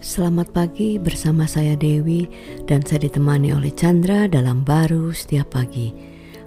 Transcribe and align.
Selamat 0.00 0.48
pagi 0.56 0.96
bersama 0.96 1.44
saya 1.44 1.76
Dewi 1.76 2.24
dan 2.64 2.80
saya 2.80 3.04
ditemani 3.04 3.52
oleh 3.52 3.68
Chandra 3.68 4.24
dalam 4.32 4.64
baru 4.64 5.12
setiap 5.12 5.60
pagi. 5.60 5.92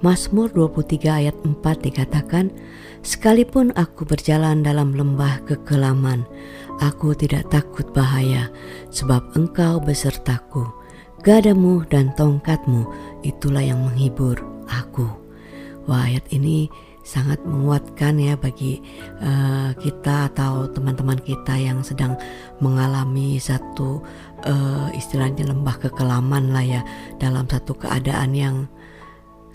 Mazmur 0.00 0.48
23 0.56 1.04
ayat 1.04 1.36
4 1.44 1.60
dikatakan, 1.60 2.48
Sekalipun 3.04 3.68
aku 3.76 4.08
berjalan 4.08 4.64
dalam 4.64 4.96
lembah 4.96 5.44
kekelaman, 5.44 6.24
aku 6.80 7.12
tidak 7.12 7.44
takut 7.52 7.84
bahaya, 7.92 8.48
sebab 8.88 9.20
engkau 9.36 9.76
besertaku. 9.76 10.64
Gadamu 11.20 11.84
dan 11.92 12.16
tongkatmu 12.16 12.88
itulah 13.28 13.60
yang 13.60 13.84
menghibur 13.84 14.40
aku. 14.72 15.04
Wah 15.84 16.08
ayat 16.08 16.24
ini 16.32 16.72
sangat 17.04 17.36
menguatkan 17.44 18.16
ya 18.16 18.34
bagi 18.34 18.80
uh, 19.20 19.76
kita 19.76 20.32
atau 20.32 20.66
teman-teman 20.72 21.20
kita 21.20 21.52
yang 21.60 21.84
sedang 21.84 22.16
mengalami 22.64 23.36
satu 23.36 24.00
uh, 24.48 24.88
istilahnya 24.96 25.44
lembah 25.52 25.76
kekelaman 25.84 26.50
lah 26.50 26.64
ya 26.64 26.82
dalam 27.20 27.44
satu 27.44 27.76
keadaan 27.76 28.32
yang 28.32 28.56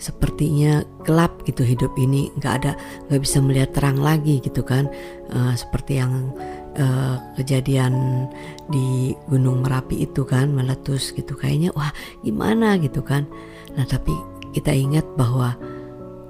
sepertinya 0.00 0.80
gelap 1.04 1.42
gitu 1.44 1.66
hidup 1.66 1.92
ini. 1.98 2.30
Nggak 2.38 2.54
ada 2.64 2.72
nggak 3.10 3.20
bisa 3.20 3.38
melihat 3.42 3.70
terang 3.76 3.98
lagi 4.00 4.38
gitu 4.40 4.62
kan. 4.62 4.88
Uh, 5.28 5.52
seperti 5.58 6.00
yang 6.00 6.32
uh, 6.78 7.18
kejadian 7.34 8.26
di 8.70 9.12
Gunung 9.28 9.66
Merapi 9.66 10.06
itu 10.06 10.22
kan 10.22 10.54
meletus 10.54 11.12
gitu. 11.12 11.34
Kayaknya 11.36 11.74
wah 11.74 11.90
gimana? 12.22 12.78
gitu 12.80 13.02
kan. 13.02 13.26
Nah 13.74 13.84
tapi 13.84 14.14
kita 14.56 14.70
ingat 14.70 15.04
bahwa 15.14 15.54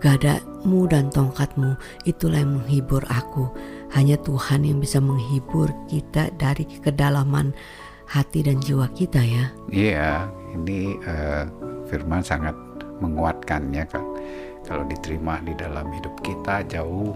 Gadamu 0.01 0.89
dan 0.89 1.13
tongkatmu 1.13 1.77
itulah 2.09 2.41
yang 2.41 2.57
menghibur 2.57 3.05
aku. 3.13 3.53
Hanya 3.93 4.17
Tuhan 4.25 4.65
yang 4.65 4.81
bisa 4.81 4.97
menghibur 4.97 5.69
kita 5.93 6.33
dari 6.41 6.65
kedalaman 6.65 7.53
hati 8.09 8.41
dan 8.41 8.57
jiwa 8.65 8.89
kita 8.97 9.21
ya. 9.21 9.53
Iya, 9.69 10.27
ini 10.57 10.97
uh, 11.05 11.45
firman 11.87 12.25
sangat 12.25 12.57
menguatkan 13.05 13.69
ya 13.77 13.85
kan. 13.85 14.03
Kalau 14.65 14.89
diterima 14.89 15.37
di 15.45 15.53
dalam 15.53 15.93
hidup 15.93 16.17
kita 16.25 16.65
jauh 16.65 17.13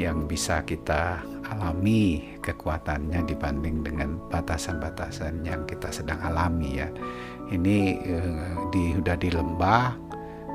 yang 0.00 0.24
bisa 0.24 0.64
kita 0.64 1.20
alami 1.52 2.32
kekuatannya 2.40 3.28
dibanding 3.28 3.84
dengan 3.84 4.16
batasan-batasan 4.32 5.44
yang 5.44 5.68
kita 5.68 5.92
sedang 5.92 6.16
alami 6.24 6.80
ya. 6.80 6.88
Ini 7.52 7.78
uh, 8.08 8.72
di 8.72 8.96
udah 8.96 9.16
di 9.20 9.28
lembah 9.28 10.11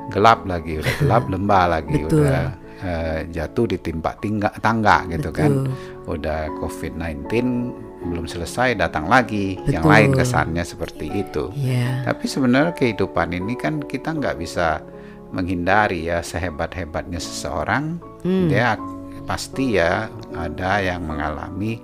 gelap 0.08 0.44
lagi 0.48 0.80
udah 0.80 0.94
gelap 1.00 1.24
lembah 1.32 1.64
lagi 1.78 1.98
Betul. 2.04 2.24
udah 2.24 2.40
uh, 2.82 3.20
jatuh 3.28 3.66
ditimpa 3.76 4.16
tingga, 4.18 4.50
tangga 4.60 5.04
gitu 5.12 5.30
kan. 5.30 5.50
Betul. 5.64 5.72
kan 5.72 6.08
udah 6.08 6.40
COVID-19 6.64 7.28
belum 7.98 8.26
selesai 8.30 8.78
datang 8.78 9.10
lagi 9.10 9.58
Betul. 9.58 9.74
yang 9.74 9.84
lain 9.84 10.10
kesannya 10.14 10.64
seperti 10.64 11.10
itu 11.10 11.50
yeah. 11.58 12.06
tapi 12.06 12.30
sebenarnya 12.30 12.72
kehidupan 12.72 13.34
ini 13.34 13.58
kan 13.58 13.82
kita 13.82 14.14
nggak 14.14 14.38
bisa 14.38 14.80
menghindari 15.34 16.08
ya 16.08 16.24
sehebat-hebatnya 16.24 17.20
seseorang 17.20 18.00
hmm. 18.24 18.48
dia 18.48 18.78
pasti 19.28 19.76
ya 19.76 20.08
ada 20.32 20.80
yang 20.80 21.04
mengalami 21.04 21.76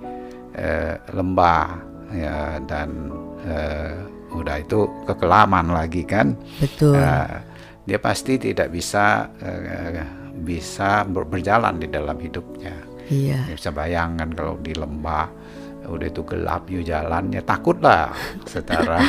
uh, 0.57 0.97
lembah 1.13 1.77
ya 2.09 2.57
dan 2.65 3.11
uh, 3.45 3.93
udah 4.33 4.57
itu 4.59 4.89
kekelaman 5.05 5.69
lagi 5.69 6.01
kan 6.07 6.33
betul 6.57 6.97
uh, 6.97 7.37
dia 7.85 8.01
pasti 8.01 8.41
tidak 8.41 8.73
bisa 8.73 9.29
uh, 9.29 10.25
bisa 10.35 11.05
berjalan 11.07 11.79
di 11.79 11.87
dalam 11.87 12.17
hidupnya. 12.19 12.75
Iya. 13.05 13.45
Bisa 13.53 13.69
bayangkan 13.69 14.33
kalau 14.33 14.57
di 14.59 14.73
lembah 14.73 15.29
udah 15.87 16.07
itu 16.07 16.21
gelap 16.25 16.67
yuk 16.69 16.83
ya 16.85 17.01
takut 17.45 17.77
lah 17.81 18.11
secara 18.53 18.99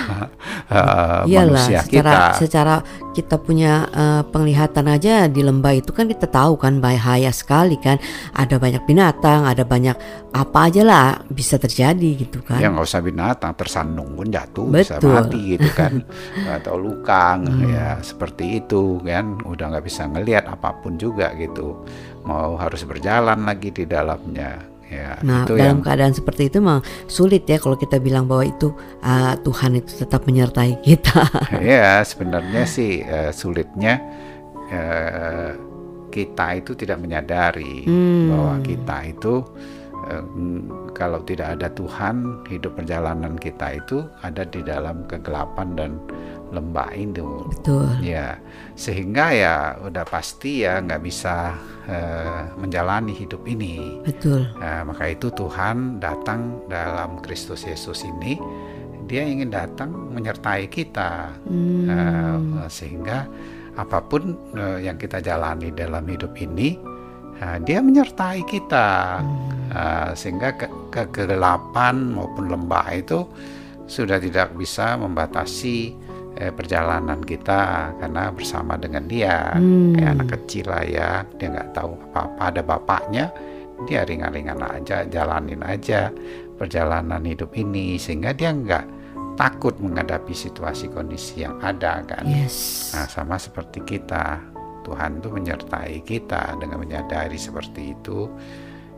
uh, 0.68 1.22
Iyalah, 1.30 1.56
manusia 1.56 1.80
secara, 1.82 2.12
kita. 2.12 2.18
Secara 2.40 2.74
kita 3.16 3.36
punya 3.40 3.88
uh, 3.90 4.22
penglihatan 4.28 4.86
aja 4.92 5.24
di 5.26 5.40
lembah 5.40 5.72
itu 5.72 5.90
kan 5.90 6.06
kita 6.06 6.28
tahu 6.28 6.60
kan 6.60 6.78
bahaya 6.80 7.32
sekali 7.32 7.80
kan. 7.80 7.96
Ada 8.36 8.60
banyak 8.60 8.82
binatang, 8.84 9.48
ada 9.48 9.64
banyak 9.64 9.96
apa 10.36 10.58
aja 10.68 10.82
lah 10.84 11.08
bisa 11.32 11.56
terjadi 11.56 12.28
gitu 12.28 12.44
kan. 12.44 12.60
Ya 12.60 12.68
nggak 12.68 12.84
usah 12.84 13.00
binatang 13.00 13.56
tersandung 13.56 14.12
pun 14.16 14.28
jatuh 14.28 14.68
Betul. 14.68 15.00
bisa 15.00 15.16
mati 15.16 15.40
gitu 15.56 15.70
kan 15.72 15.92
atau 16.56 16.74
luka 16.76 17.40
hmm. 17.40 17.72
ya 17.72 17.88
seperti 18.00 18.64
itu 18.64 19.00
kan 19.02 19.40
udah 19.44 19.66
nggak 19.76 19.84
bisa 19.86 20.08
ngelihat 20.08 20.44
apa 20.48 20.76
pun 20.80 21.00
juga 21.00 21.32
gitu 21.36 21.84
mau 22.26 22.58
harus 22.58 22.82
berjalan 22.82 23.46
lagi 23.46 23.70
di 23.70 23.84
dalamnya 23.86 24.75
Ya, 24.86 25.18
nah, 25.26 25.42
itu 25.42 25.58
dalam 25.58 25.82
yang... 25.82 25.84
keadaan 25.84 26.14
seperti 26.14 26.46
itu 26.46 26.62
memang 26.62 26.78
sulit 27.10 27.42
ya 27.42 27.58
kalau 27.58 27.74
kita 27.74 27.98
bilang 27.98 28.30
bahwa 28.30 28.46
itu 28.46 28.70
uh, 29.02 29.34
Tuhan 29.42 29.82
itu 29.82 29.92
tetap 29.98 30.22
menyertai 30.30 30.78
kita. 30.78 31.26
ya, 31.58 32.06
sebenarnya 32.06 32.62
sih 32.70 33.02
uh, 33.02 33.34
sulitnya 33.34 33.98
uh, 34.70 35.50
kita 36.14 36.46
itu 36.62 36.78
tidak 36.78 37.02
menyadari 37.02 37.82
hmm. 37.82 38.30
bahwa 38.30 38.54
kita 38.62 38.96
itu 39.10 39.34
kalau 40.94 41.20
tidak 41.26 41.58
ada 41.58 41.68
Tuhan, 41.74 42.46
hidup 42.46 42.78
perjalanan 42.78 43.34
kita 43.36 43.76
itu 43.76 44.06
ada 44.22 44.46
di 44.46 44.62
dalam 44.62 45.04
kegelapan 45.10 45.74
dan 45.74 45.92
lembah 46.54 46.94
itu. 46.94 47.44
Betul. 47.50 47.90
Ya, 48.00 48.38
sehingga 48.78 49.34
ya 49.34 49.54
udah 49.82 50.06
pasti 50.06 50.62
ya 50.62 50.78
nggak 50.78 51.02
bisa 51.02 51.58
uh, 51.90 52.54
menjalani 52.54 53.12
hidup 53.12 53.42
ini. 53.50 53.98
Betul. 54.06 54.46
Nah, 54.62 54.86
maka 54.86 55.10
itu 55.10 55.26
Tuhan 55.34 55.98
datang 55.98 56.62
dalam 56.70 57.18
Kristus 57.20 57.66
Yesus 57.66 58.06
ini, 58.06 58.38
Dia 59.06 59.22
ingin 59.22 59.54
datang 59.54 59.94
menyertai 60.10 60.66
kita, 60.66 61.30
hmm. 61.46 61.86
uh, 61.86 62.66
sehingga 62.66 63.26
apa 63.78 64.02
pun 64.02 64.34
uh, 64.58 64.82
yang 64.82 64.98
kita 64.98 65.22
jalani 65.22 65.70
dalam 65.70 66.02
hidup 66.10 66.34
ini, 66.34 66.74
uh, 67.42 67.58
Dia 67.62 67.78
menyertai 67.80 68.44
kita, 68.44 69.20
uh, 69.72 70.10
sehingga 70.16 70.56
ke 70.56 70.66
kegelapan 70.92 72.16
maupun 72.16 72.48
lembah 72.48 72.88
itu 72.96 73.28
sudah 73.86 74.18
tidak 74.18 74.56
bisa 74.58 74.98
membatasi 74.98 75.94
eh, 76.36 76.52
perjalanan 76.52 77.22
kita 77.22 77.94
karena 78.02 78.34
bersama 78.34 78.74
dengan 78.74 79.06
dia 79.06 79.54
hmm. 79.54 79.94
kayak 79.94 80.10
anak 80.20 80.28
kecil 80.40 80.64
lah 80.68 80.84
ya 80.84 81.10
dia 81.38 81.48
nggak 81.54 81.70
tahu 81.70 81.94
apa-apa 82.10 82.42
ada 82.50 82.62
bapaknya 82.66 83.24
dia 83.86 84.02
ringan-ringan 84.02 84.58
aja 84.58 85.06
jalanin 85.06 85.62
aja 85.62 86.10
perjalanan 86.58 87.22
hidup 87.22 87.54
ini 87.54 88.00
sehingga 88.00 88.34
dia 88.34 88.50
nggak 88.50 88.84
takut 89.36 89.76
menghadapi 89.78 90.32
situasi 90.32 90.88
kondisi 90.88 91.44
yang 91.44 91.60
ada 91.60 92.00
kan 92.02 92.24
yes. 92.24 92.90
nah 92.96 93.06
sama 93.06 93.36
seperti 93.36 93.84
kita 93.84 94.40
Tuhan 94.86 95.18
tuh 95.18 95.34
menyertai 95.34 96.06
kita 96.06 96.54
dengan 96.62 96.78
menyadari 96.78 97.34
seperti 97.34 97.98
itu 97.98 98.30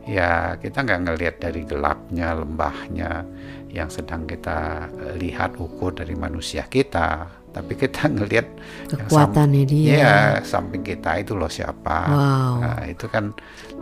ya 0.05 0.57
kita 0.61 0.85
nggak 0.85 1.01
ngelihat 1.09 1.37
dari 1.41 1.65
gelapnya 1.65 2.37
lembahnya 2.37 3.25
yang 3.73 3.89
sedang 3.93 4.25
kita 4.25 4.89
lihat 5.21 5.57
ukur 5.57 5.93
dari 5.93 6.17
manusia 6.17 6.65
kita 6.69 7.29
tapi 7.53 7.73
kita 7.77 8.09
ngelihat 8.17 8.49
kekuatannya 8.89 9.65
dia 9.69 9.93
ya 9.93 10.17
samping 10.45 10.85
kita 10.85 11.21
itu 11.21 11.37
loh 11.37 11.49
siapa 11.49 11.99
wow. 12.09 12.55
nah, 12.61 12.83
itu 12.89 13.05
kan 13.09 13.33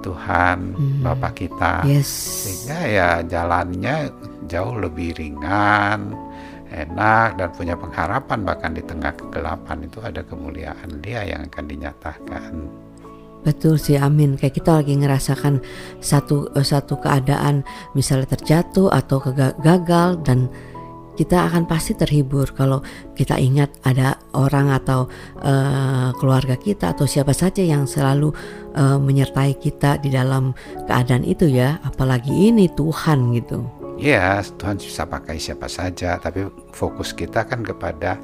Tuhan 0.02 0.74
hmm. 0.74 1.02
Bapak 1.02 1.46
kita 1.46 1.86
yes. 1.86 2.10
sehingga 2.46 2.78
ya 2.86 3.10
jalannya 3.26 4.10
jauh 4.46 4.78
lebih 4.78 5.18
ringan 5.18 6.25
enak 6.76 7.40
dan 7.40 7.48
punya 7.56 7.74
pengharapan 7.74 8.44
bahkan 8.44 8.72
di 8.76 8.84
tengah 8.84 9.16
kegelapan 9.16 9.88
itu 9.88 9.98
ada 10.04 10.20
kemuliaan 10.20 11.00
dia 11.00 11.24
yang 11.24 11.48
akan 11.48 11.64
dinyatakan 11.64 12.52
Betul 13.46 13.78
sih, 13.78 13.94
amin. 13.94 14.34
Kayak 14.34 14.58
kita 14.58 14.70
lagi 14.82 14.98
ngerasakan 14.98 15.62
satu 16.02 16.50
satu 16.66 16.98
keadaan 16.98 17.62
misalnya 17.94 18.34
terjatuh 18.34 18.90
atau 18.90 19.22
gagal 19.62 20.18
dan 20.26 20.50
kita 21.16 21.48
akan 21.48 21.64
pasti 21.64 21.96
terhibur 21.96 22.52
kalau 22.52 22.84
kita 23.16 23.40
ingat 23.40 23.72
ada 23.86 24.20
orang 24.36 24.74
atau 24.74 25.08
uh, 25.40 26.12
keluarga 26.20 26.58
kita 26.58 26.92
atau 26.92 27.08
siapa 27.08 27.32
saja 27.32 27.64
yang 27.64 27.88
selalu 27.88 28.34
uh, 28.76 29.00
menyertai 29.00 29.56
kita 29.56 29.96
di 30.02 30.12
dalam 30.12 30.52
keadaan 30.84 31.22
itu 31.24 31.48
ya, 31.48 31.80
apalagi 31.86 32.30
ini 32.52 32.68
Tuhan 32.68 33.32
gitu. 33.32 33.64
Ya, 33.96 34.44
Tuhan 34.60 34.76
bisa 34.76 35.08
pakai 35.08 35.40
siapa 35.40 35.66
saja, 35.72 36.20
tapi 36.20 36.44
fokus 36.76 37.16
kita 37.16 37.48
kan 37.48 37.64
kepada 37.64 38.20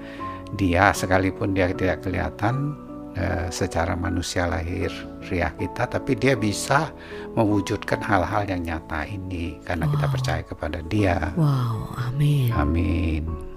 Dia 0.52 0.92
sekalipun 0.92 1.56
dia 1.56 1.72
tidak 1.72 2.04
kelihatan 2.04 2.76
uh, 3.16 3.48
secara 3.48 3.96
manusia 3.96 4.44
lahir 4.44 4.92
riah 5.32 5.48
kita, 5.56 5.88
tapi 5.88 6.12
dia 6.12 6.36
bisa 6.36 6.92
mewujudkan 7.32 8.04
hal-hal 8.04 8.44
yang 8.44 8.60
nyata 8.60 9.08
ini 9.08 9.56
karena 9.64 9.88
wow. 9.88 9.92
kita 9.96 10.06
percaya 10.12 10.42
kepada 10.44 10.78
Dia. 10.84 11.32
Wow, 11.40 11.96
amin. 11.96 12.52
Amin. 12.52 13.51